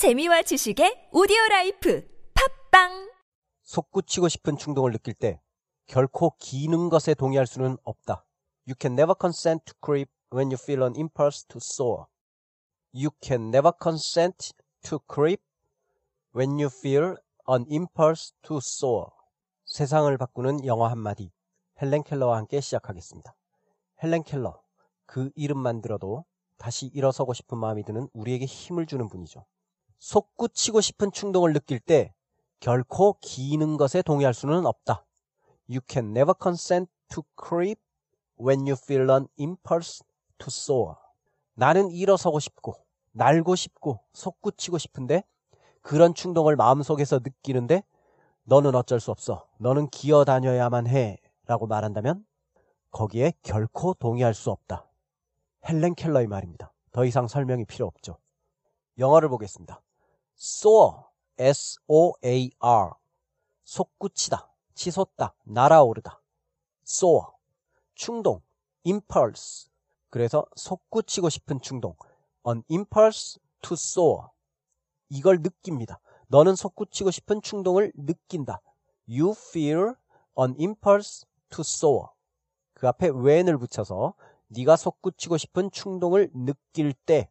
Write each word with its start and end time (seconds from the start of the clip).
재미와 0.00 0.40
지식의 0.40 1.10
오디오 1.12 1.36
life 1.50 2.08
팟빵 2.70 3.12
솟구치고 3.64 4.30
싶은 4.30 4.56
충동을 4.56 4.92
느낄 4.92 5.12
때 5.12 5.42
결코 5.86 6.34
기는 6.38 6.88
것에 6.88 7.12
동의할 7.12 7.46
수는 7.46 7.76
없다. 7.84 8.24
You 8.66 8.76
can 8.80 8.94
never 8.94 9.14
consent 9.20 9.62
to 9.66 9.74
creep 9.84 10.10
when 10.32 10.46
you 10.46 10.56
feel 10.58 10.84
an 10.84 10.94
impulse 10.96 11.46
to 11.48 11.58
soar. 11.58 12.06
You 12.94 13.10
can 13.22 13.48
never 13.48 13.72
consent 13.78 14.54
to 14.84 15.00
creep 15.06 15.42
when 16.34 16.58
you 16.58 16.70
feel 16.74 17.16
an 17.46 17.66
impulse 17.70 18.32
to 18.40 18.56
soar. 18.56 19.08
세상을 19.66 20.16
바꾸는 20.16 20.64
영어 20.64 20.86
한마디. 20.86 21.30
헬렌 21.82 22.04
켈러와 22.04 22.38
함께 22.38 22.62
시작하겠습니다. 22.62 23.34
헬렌 24.02 24.22
켈러. 24.22 24.62
그 25.04 25.30
이름만 25.34 25.82
들어도 25.82 26.24
다시 26.56 26.86
일어서고 26.86 27.34
싶은 27.34 27.58
마음이 27.58 27.84
드는 27.84 28.08
우리에게 28.14 28.46
힘을 28.46 28.86
주는 28.86 29.06
분이죠. 29.06 29.44
솟구치고 30.00 30.80
싶은 30.80 31.12
충동을 31.12 31.52
느낄 31.52 31.78
때 31.78 32.12
결코 32.58 33.16
기는 33.20 33.76
것에 33.76 34.02
동의할 34.02 34.34
수는 34.34 34.66
없다. 34.66 35.06
You 35.68 35.80
can 35.88 36.10
never 36.10 36.34
consent 36.42 36.90
to 37.10 37.22
creep 37.40 37.80
when 38.40 38.60
you 38.60 38.72
feel 38.72 39.08
an 39.10 39.28
impulse 39.38 40.04
to 40.38 40.48
soar. 40.48 40.96
나는 41.54 41.90
일어서고 41.90 42.40
싶고, 42.40 42.74
날고 43.12 43.54
싶고, 43.54 44.00
솟구치고 44.12 44.78
싶은데 44.78 45.22
그런 45.82 46.14
충동을 46.14 46.56
마음속에서 46.56 47.20
느끼는데 47.20 47.84
너는 48.44 48.74
어쩔 48.74 49.00
수 49.00 49.10
없어. 49.10 49.46
너는 49.58 49.88
기어 49.88 50.24
다녀야만 50.24 50.86
해. 50.86 51.18
라고 51.46 51.66
말한다면 51.66 52.24
거기에 52.90 53.32
결코 53.42 53.94
동의할 53.94 54.34
수 54.34 54.50
없다. 54.50 54.88
헬렌 55.68 55.94
켈러의 55.94 56.26
말입니다. 56.26 56.72
더 56.92 57.04
이상 57.04 57.28
설명이 57.28 57.64
필요 57.64 57.86
없죠. 57.86 58.18
영어를 58.98 59.28
보겠습니다. 59.28 59.82
Soar, 60.40 61.04
s-o-a-r, 61.36 62.92
솟구치다, 63.64 64.50
치솟다, 64.74 65.34
날아오르다. 65.44 66.22
soar, 66.86 67.26
충동, 67.94 68.40
impulse, 68.86 69.70
그래서 70.08 70.46
솟구치고 70.56 71.28
싶은 71.28 71.60
충동, 71.60 71.94
an 72.46 72.62
impulse 72.70 73.38
to 73.60 73.74
soar. 73.74 74.28
이걸 75.10 75.40
느낍니다. 75.42 76.00
너는 76.28 76.56
솟구치고 76.56 77.10
싶은 77.10 77.42
충동을 77.42 77.92
느낀다. 77.94 78.62
You 79.06 79.32
feel 79.32 79.94
an 80.38 80.56
impulse 80.58 81.26
to 81.50 81.60
soar. 81.60 82.06
그 82.72 82.88
앞에 82.88 83.10
when을 83.10 83.58
붙여서 83.58 84.14
네가 84.48 84.76
솟구치고 84.76 85.36
싶은 85.36 85.70
충동을 85.70 86.30
느낄 86.32 86.94
때 86.94 87.28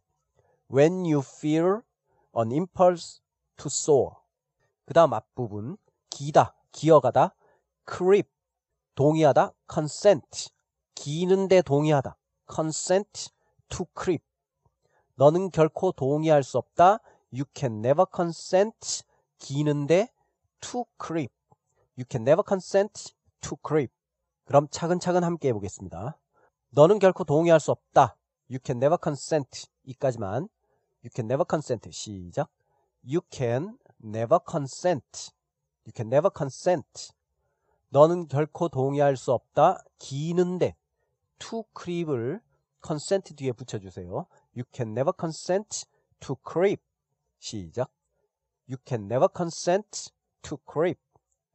when 0.71 1.05
you 1.05 1.23
feel 1.25 1.81
an 2.39 2.51
impulse 2.51 3.21
to 3.57 3.67
soar. 3.67 4.15
그 4.85 4.93
다음 4.93 5.13
앞부분 5.13 5.77
기다, 6.09 6.55
기어가다, 6.71 7.35
creep, 7.87 8.29
동의하다, 8.95 9.53
consent, 9.71 10.49
기는데 10.95 11.61
동의하다, 11.61 12.17
consent 12.53 13.29
to 13.69 13.85
creep. 13.97 14.23
너는 15.15 15.51
결코 15.51 15.91
동의할 15.91 16.43
수 16.43 16.57
없다. 16.57 16.99
You 17.31 17.45
can 17.53 17.79
never 17.79 18.05
consent, 18.13 19.03
기는데 19.37 20.09
to 20.61 20.85
creep. 21.01 21.33
You 21.97 22.05
can 22.09 22.23
never 22.23 22.43
consent 22.47 23.13
to 23.41 23.57
creep. 23.65 23.93
그럼 24.45 24.67
차근차근 24.69 25.23
함께 25.23 25.49
해보겠습니다. 25.49 26.17
너는 26.71 26.99
결코 26.99 27.23
동의할 27.23 27.59
수 27.59 27.71
없다. 27.71 28.15
You 28.49 28.59
can 28.65 28.77
never 28.77 28.97
consent. 29.01 29.67
이까지만. 29.83 30.47
You 31.01 31.09
can 31.13 31.27
never 31.27 31.45
consent. 31.45 31.89
시작. 31.89 32.49
You 33.03 33.21
can 33.31 33.77
never 34.03 34.39
consent. 34.39 35.31
You 35.85 35.93
can 35.95 36.09
never 36.09 36.29
consent. 36.35 37.13
너는 37.89 38.27
결코 38.27 38.67
동의할 38.69 39.15
수 39.15 39.31
없다. 39.31 39.83
기는데 39.97 40.75
to 41.39 41.63
creep을 41.73 42.41
consent 42.85 43.35
뒤에 43.35 43.53
붙여주세요. 43.53 44.27
You 44.55 44.63
can 44.73 44.91
never 44.91 45.13
consent 45.17 45.85
to 46.19 46.35
creep. 46.45 46.81
시작. 47.39 47.89
You 48.67 48.77
can 48.85 49.05
never 49.05 49.27
consent 49.33 50.11
to 50.43 50.57
creep. 50.69 50.99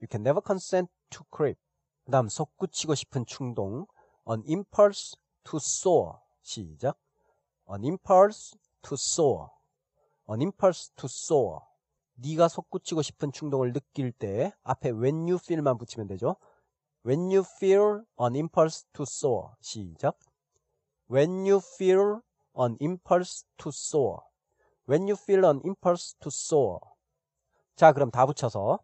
You 0.00 0.08
can 0.10 0.22
never 0.22 0.40
consent 0.44 0.90
to 1.10 1.22
creep. 1.32 1.60
그 2.04 2.10
다음 2.10 2.28
솟구치고 2.28 2.94
싶은 2.94 3.26
충동. 3.26 3.86
An 4.26 4.42
impulse 4.48 5.16
to 5.44 5.58
soar. 5.58 6.20
시작. 6.42 6.96
An 7.68 7.84
impulse 7.84 8.58
to 8.84 8.94
soar. 8.94 9.48
An 10.28 10.40
impulse 10.40 10.90
to 10.96 11.06
soar. 11.06 11.60
네가 12.16 12.48
솟구치고 12.48 13.02
싶은 13.02 13.32
충동을 13.32 13.72
느낄 13.72 14.12
때 14.12 14.52
앞에 14.62 14.90
when 14.90 15.28
you 15.28 15.36
feel만 15.36 15.78
붙이면 15.78 16.06
되죠. 16.06 16.36
When 17.04 17.30
you 17.30 17.42
feel 17.56 18.04
an 18.20 18.36
impulse 18.36 18.86
to 18.92 19.02
soar. 19.02 19.50
시작. 19.60 20.16
When 21.10 21.46
you 21.46 21.60
feel 21.74 22.20
an 22.56 22.76
impulse 22.80 23.44
to 23.58 23.70
soar. 23.70 24.18
When 24.88 25.08
you 25.08 25.16
feel 25.20 25.44
an 25.44 25.60
impulse 25.64 26.14
to 26.20 26.28
soar. 26.28 26.78
자, 27.76 27.92
그럼 27.92 28.10
다 28.10 28.24
붙여서 28.26 28.78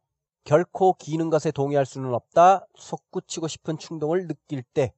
결코 0.45 0.95
기는 0.95 1.31
것에 1.31 1.53
동의할 1.53 1.87
수는 1.87 2.13
없다. 2.13 2.67
솟구치고 2.75 3.47
싶은 3.47 3.79
충동을 3.79 4.27
느낄 4.27 4.63
때 4.63 4.93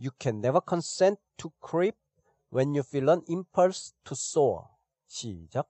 You 0.00 0.10
can 0.20 0.38
never 0.38 0.60
consent 0.66 1.20
to 1.38 1.50
creep 1.64 1.96
when 2.50 2.74
you 2.74 2.82
feel 2.82 3.08
an 3.10 3.22
impulse 3.28 3.92
to 4.04 4.14
soar. 4.14 4.68
시작. 5.06 5.66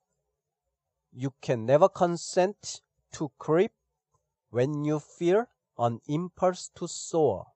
You 1.13 1.31
can 1.41 1.65
never 1.65 1.89
consent 1.89 2.83
to 3.13 3.29
creep 3.39 3.73
when 4.51 4.85
you 4.85 4.99
feel 4.99 5.47
an 5.79 6.01
impulse 6.09 6.71
to 6.75 6.87
soar. 6.87 7.47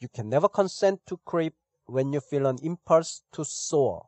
You 0.00 0.08
can 0.12 0.28
never 0.28 0.48
consent 0.52 1.00
to 1.06 1.16
creep 1.24 1.56
when 1.86 2.12
you 2.12 2.20
feel 2.20 2.46
an 2.46 2.58
impulse 2.62 3.22
to 3.32 3.42
soar. 3.42 4.02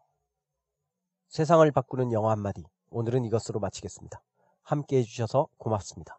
세상을 1.28 1.70
바꾸는 1.72 2.12
영어 2.12 2.30
한마디. 2.30 2.64
오늘은 2.90 3.24
이것으로 3.24 3.60
마치겠습니다. 3.60 4.22
함께 4.62 4.98
해주셔서 4.98 5.48
고맙습니다. 5.56 6.16